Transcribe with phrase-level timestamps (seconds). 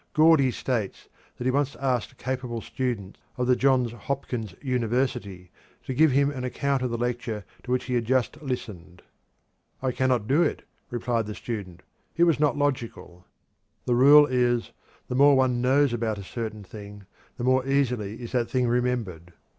[0.13, 5.51] Gordy states that he once asked a capable student of the Johns Hopkins University
[5.85, 9.03] to give him an account of a lecture to which he had just listened.
[9.79, 11.83] "I cannot do it," replied the student;
[12.17, 13.27] "it was not logical."
[13.85, 14.71] The rule is:
[15.07, 17.05] The more one knows about a certain thing,
[17.37, 19.33] the more easily is that thing remembered.